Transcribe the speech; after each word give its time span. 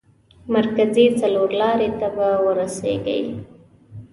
مرکزي 0.55 1.05
څلور 1.19 1.49
لارې 1.61 1.89
ته 1.99 2.07
به 2.15 2.27
ورسېږئ. 2.45 3.21